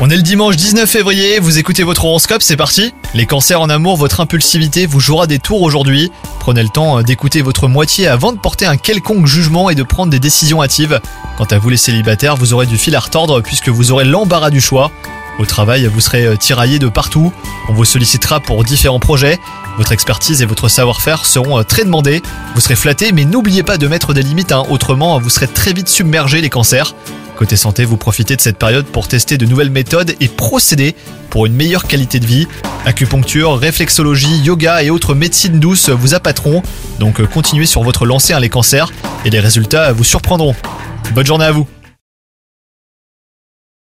On 0.00 0.10
est 0.10 0.16
le 0.16 0.22
dimanche 0.22 0.56
19 0.56 0.88
février, 0.88 1.38
vous 1.38 1.58
écoutez 1.58 1.84
votre 1.84 2.04
horoscope, 2.04 2.42
c'est 2.42 2.58
parti 2.58 2.92
Les 3.14 3.24
cancers 3.24 3.58
en 3.58 3.70
amour, 3.70 3.96
votre 3.96 4.20
impulsivité 4.20 4.84
vous 4.84 5.00
jouera 5.00 5.26
des 5.26 5.38
tours 5.38 5.62
aujourd'hui. 5.62 6.12
Prenez 6.38 6.62
le 6.62 6.68
temps 6.68 6.98
euh, 6.98 7.02
d'écouter 7.02 7.40
votre 7.40 7.66
moitié 7.66 8.08
avant 8.08 8.32
de 8.32 8.38
porter 8.38 8.66
un 8.66 8.76
quelconque 8.76 9.26
jugement 9.26 9.70
et 9.70 9.74
de 9.74 9.82
prendre 9.82 10.10
des 10.10 10.18
décisions 10.18 10.62
hâtives. 10.62 11.00
Quant 11.38 11.46
à 11.46 11.58
vous 11.58 11.70
les 11.70 11.78
célibataires, 11.78 12.36
vous 12.36 12.52
aurez 12.52 12.66
du 12.66 12.76
fil 12.76 12.94
à 12.94 13.00
retordre 13.00 13.40
puisque 13.40 13.70
vous 13.70 13.90
aurez 13.90 14.04
l'embarras 14.04 14.50
du 14.50 14.60
choix. 14.60 14.90
Au 15.38 15.46
travail, 15.46 15.86
vous 15.86 16.00
serez 16.00 16.26
euh, 16.26 16.36
tiraillé 16.36 16.78
de 16.78 16.88
partout. 16.88 17.32
On 17.70 17.72
vous 17.72 17.86
sollicitera 17.86 18.40
pour 18.40 18.64
différents 18.64 19.00
projets. 19.00 19.38
Votre 19.78 19.92
expertise 19.92 20.42
et 20.42 20.46
votre 20.46 20.68
savoir-faire 20.68 21.24
seront 21.24 21.58
euh, 21.58 21.62
très 21.62 21.84
demandés. 21.84 22.20
Vous 22.54 22.60
serez 22.60 22.76
flatté, 22.76 23.12
mais 23.12 23.24
n'oubliez 23.24 23.62
pas 23.62 23.78
de 23.78 23.88
mettre 23.88 24.12
des 24.12 24.22
limites, 24.22 24.52
hein. 24.52 24.64
autrement 24.68 25.18
vous 25.18 25.30
serez 25.30 25.48
très 25.48 25.72
vite 25.72 25.88
submergé 25.88 26.42
les 26.42 26.50
cancers. 26.50 26.94
Côté 27.40 27.56
santé, 27.56 27.86
vous 27.86 27.96
profitez 27.96 28.36
de 28.36 28.40
cette 28.42 28.58
période 28.58 28.84
pour 28.84 29.08
tester 29.08 29.38
de 29.38 29.46
nouvelles 29.46 29.70
méthodes 29.70 30.14
et 30.20 30.28
procéder 30.28 30.94
pour 31.30 31.46
une 31.46 31.54
meilleure 31.54 31.86
qualité 31.86 32.20
de 32.20 32.26
vie. 32.26 32.46
Acupuncture, 32.84 33.56
réflexologie, 33.56 34.40
yoga 34.40 34.82
et 34.82 34.90
autres 34.90 35.14
médecines 35.14 35.58
douces 35.58 35.88
vous 35.88 36.12
appâteront. 36.12 36.62
Donc 36.98 37.18
euh, 37.18 37.26
continuez 37.26 37.64
sur 37.64 37.82
votre 37.82 38.04
lancée 38.04 38.34
hein, 38.34 38.40
les 38.40 38.50
cancers 38.50 38.92
et 39.24 39.30
les 39.30 39.40
résultats 39.40 39.90
vous 39.92 40.04
surprendront. 40.04 40.54
Bonne 41.14 41.24
journée 41.24 41.46
à 41.46 41.50
vous 41.50 41.66